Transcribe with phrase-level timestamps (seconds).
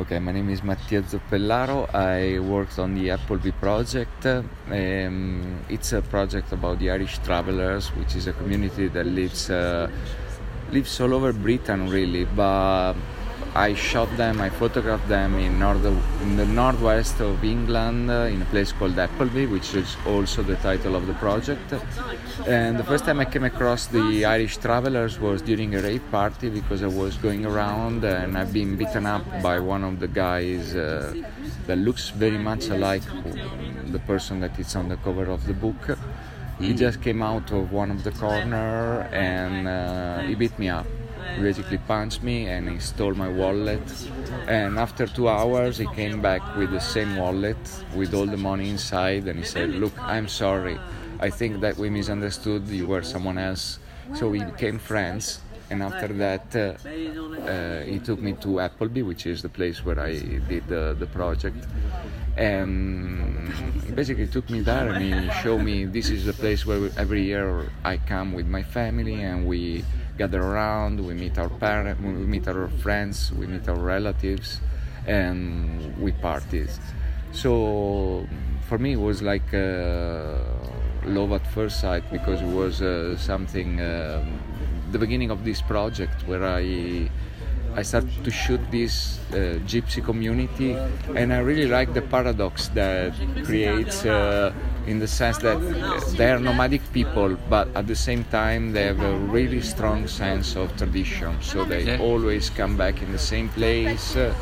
[0.00, 1.94] Okay, my name is Mattia Zoppellaro.
[1.94, 4.24] I worked on the Appleby project.
[4.24, 9.90] Um, it's a project about the Irish travelers, which is a community that lives uh,
[10.72, 12.24] lives all over Britain, really.
[12.24, 12.94] But
[13.54, 15.84] I shot them, I photographed them in, north,
[16.22, 20.54] in the northwest of England uh, in a place called Appleby, which is also the
[20.56, 21.74] title of the project.
[22.46, 26.48] And the first time I came across the Irish travelers was during a rave party
[26.48, 30.76] because I was going around and I've been beaten up by one of the guys
[30.76, 31.12] uh,
[31.66, 33.02] that looks very much alike
[33.86, 35.98] the person that is on the cover of the book.
[36.60, 40.86] He just came out of one of the corner and uh, he beat me up
[41.38, 43.82] basically punched me and he stole my wallet.
[44.46, 47.58] And after two hours, he came back with the same wallet
[47.94, 50.78] with all the money inside and he said, Look, I'm sorry.
[51.20, 52.68] I think that we misunderstood.
[52.68, 53.78] You were someone else.
[54.14, 55.40] So we became friends.
[55.70, 56.74] And after that, uh,
[57.48, 61.06] uh, he took me to Appleby, which is the place where I did the, the
[61.06, 61.64] project.
[62.36, 63.52] And
[63.94, 67.70] basically took me there and he showed me this is the place where every year
[67.84, 69.84] I come with my family and we
[70.20, 74.60] gather around, we meet our parents, we meet our friends, we meet our relatives,
[75.06, 76.78] and we parties.
[77.32, 78.26] So
[78.68, 80.36] for me, it was like uh,
[81.16, 84.22] love at first sight because it was uh, something, uh,
[84.92, 87.08] the beginning of this project where I
[87.80, 90.72] I started to shoot this uh, gypsy community,
[91.14, 93.14] and I really like the paradox that
[93.46, 94.52] creates uh,
[94.86, 95.58] in the sense that
[96.16, 100.56] they are nomadic people, but at the same time they have a really strong sense
[100.56, 101.40] of tradition.
[101.42, 101.98] So they yeah.
[101.98, 104.16] always come back in the same place.
[104.16, 104.34] Uh,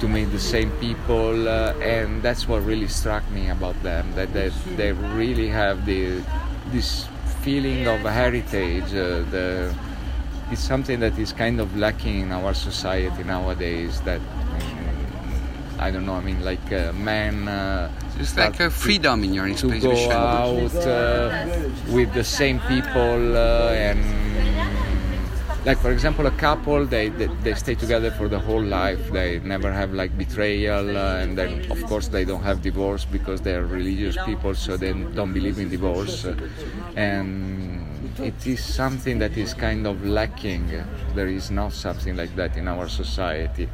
[0.00, 4.10] to meet the same people, uh, and that's what really struck me about them.
[4.14, 6.22] That they, they really have the
[6.72, 7.06] this
[7.42, 9.74] feeling of heritage, uh, the
[10.50, 14.00] it's something that is kind of lacking in our society nowadays.
[14.00, 14.20] That
[15.80, 16.14] I don't know.
[16.14, 17.48] I mean, like uh, men.
[17.48, 19.90] Uh, it's like a freedom in your exhibition.
[19.90, 24.00] To go out uh, with the same people uh, and
[25.64, 29.40] like for example a couple they, they, they stay together for the whole life they
[29.40, 33.66] never have like betrayal uh, and then of course they don't have divorce because they're
[33.66, 36.26] religious people so they don't believe in divorce
[36.96, 37.59] and
[38.18, 40.70] it is something that is kind of lacking.
[41.14, 43.68] There is not something like that in our society.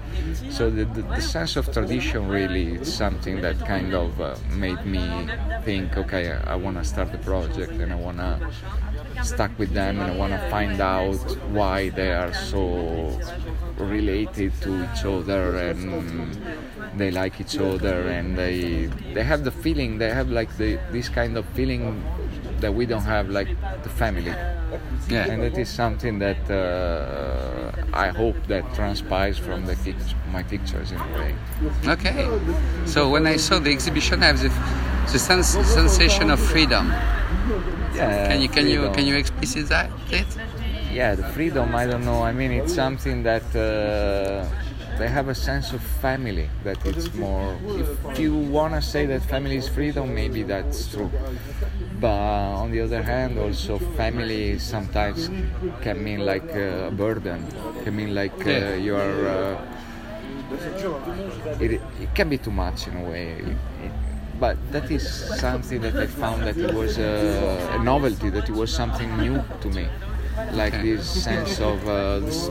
[0.50, 4.84] So the, the, the sense of tradition really is something that kind of uh, made
[4.84, 5.28] me
[5.62, 8.50] think, okay, I, I want to start the project and I want to
[9.22, 11.16] stuck with them and I want to find out
[11.50, 13.18] why they are so
[13.78, 16.36] related to each other and
[16.98, 21.08] they like each other and they they have the feeling they have like the this
[21.08, 22.02] kind of feeling
[22.60, 23.48] that we don't have like
[23.82, 24.34] the family.
[25.08, 27.70] Yeah and that is something that uh,
[28.04, 29.76] i hope that transpires from the
[30.32, 31.34] my pictures in a way.
[31.86, 32.26] Okay.
[32.84, 34.50] So when i saw the exhibition i have the,
[35.12, 36.86] the sens- sensation of freedom.
[37.94, 38.84] Yeah can you can freedom.
[38.84, 40.26] you can you explicit that it
[40.92, 42.22] yeah the freedom i don't know.
[42.22, 44.46] I mean it's something that uh,
[44.98, 47.56] they have a sense of family that it's more
[48.08, 51.10] if you want to say that family is freedom maybe that's true.
[52.00, 52.08] But
[52.62, 55.30] on the other hand also family sometimes
[55.82, 57.46] can mean like a burden
[57.84, 59.76] can mean like uh, you are uh,
[61.60, 63.32] it, it, can be too much in a way.
[63.32, 63.56] It,
[64.38, 65.08] but that is
[65.40, 69.42] something that I found that it was a, a novelty, that it was something new
[69.62, 69.88] to me,
[70.52, 72.50] like this sense of uh, this,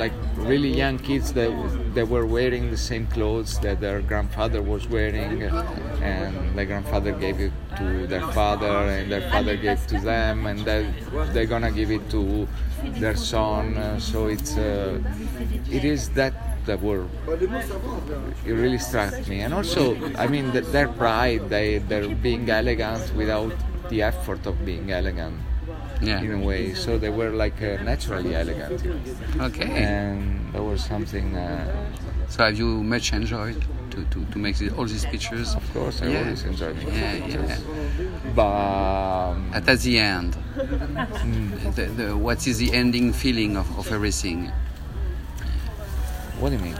[0.00, 1.52] like really young kids that
[1.94, 7.38] they were wearing the same clothes that their grandfather was wearing and their grandfather gave
[7.38, 10.80] it to their father and their father gave to them and they,
[11.32, 12.48] they're gonna give it to
[13.02, 14.00] their son.
[14.00, 14.98] So it's uh,
[15.70, 16.34] it is that
[16.66, 17.04] that were
[18.46, 19.40] it really struck me.
[19.40, 19.82] And also
[20.24, 20.46] i mean
[20.76, 23.52] their pride they they're being elegant without
[23.90, 25.36] the effort of being elegant
[26.00, 26.20] yeah.
[26.22, 26.74] in a way.
[26.74, 28.84] So they were like uh, naturally elegant.
[29.38, 29.70] Okay.
[29.70, 31.36] And there was something.
[31.36, 31.92] Uh,
[32.28, 35.54] so have you much enjoyed to, to, to make all these pictures?
[35.54, 36.18] Of course, I yeah.
[36.20, 37.50] always enjoy making yeah, pictures.
[37.50, 38.06] Yeah.
[38.34, 41.74] But um, at, at the end, mm.
[41.74, 44.50] the, the, what is the ending feeling of, of everything?
[46.38, 46.76] What do you mean?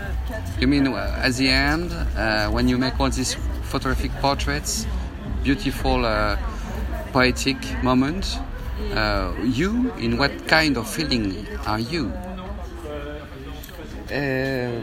[0.58, 3.34] You mean uh, at the end, uh, when you make all these
[3.64, 4.86] photographic portraits,
[5.42, 6.38] beautiful, uh,
[7.12, 8.38] poetic moments,
[8.92, 12.12] uh, you, in what kind of feeling are you?
[14.10, 14.82] Um,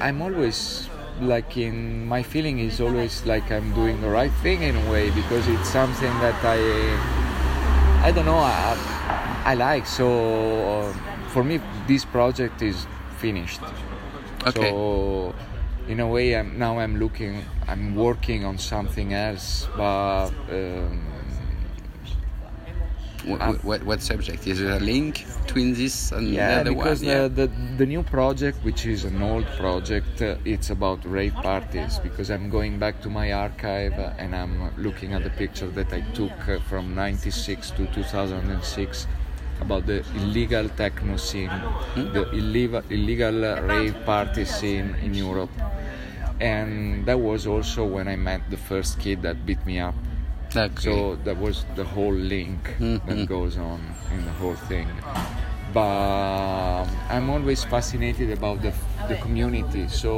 [0.00, 0.88] I'm always
[1.20, 5.08] like in my feeling is always like I'm doing the right thing in a way
[5.10, 6.60] because it's something that I
[8.06, 8.76] I don't know I,
[9.46, 10.06] I like so
[10.68, 10.92] uh,
[11.32, 11.58] for me
[11.88, 12.86] this project is
[13.16, 13.62] finished
[14.46, 14.70] Okay.
[14.70, 15.34] So
[15.88, 20.30] in a way, I'm now I'm looking, I'm working on something else, but.
[20.50, 21.15] Um,
[23.26, 24.46] What, what, what subject?
[24.46, 27.10] Is there a link between this and yeah, the other because one?
[27.10, 27.22] Yeah.
[27.22, 31.98] The, the the new project, which is an old project, uh, it's about rave parties.
[31.98, 35.92] Because I'm going back to my archive uh, and I'm looking at the picture that
[35.92, 39.06] I took uh, from '96 to 2006
[39.60, 41.50] about the illegal techno scene,
[41.94, 45.50] the illegal illegal uh, rave party scene in Europe,
[46.40, 49.94] and that was also when I met the first kid that beat me up.
[50.56, 50.82] Okay.
[50.82, 53.80] So that was the whole link that goes on
[54.12, 54.88] in the whole thing.
[55.74, 58.72] But I'm always fascinated about the,
[59.08, 59.88] the community.
[59.88, 60.16] So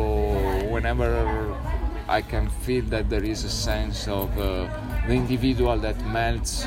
[0.70, 1.56] whenever
[2.08, 4.68] I can feel that there is a sense of uh,
[5.08, 6.66] the individual that melts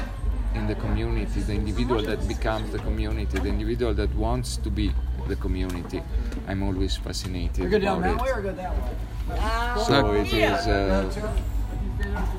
[0.53, 4.91] in the community, the individual that becomes the community, the individual that wants to be
[5.29, 6.03] the community,
[6.47, 8.19] I'm always fascinated about it.
[9.85, 10.67] So it is.
[10.67, 11.31] Uh,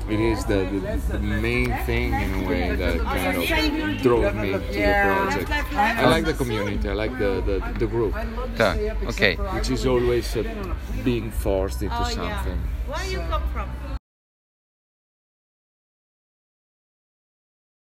[0.09, 4.51] it is the, the, the main thing in a way that kind of drove me
[4.51, 5.51] to the project.
[5.73, 8.15] I like the community, I like the, the, the group,
[8.53, 8.91] Okay.
[9.07, 9.35] okay.
[9.55, 10.43] which is always uh,
[11.03, 12.59] being forced into something.
[12.87, 13.99] Where you come from?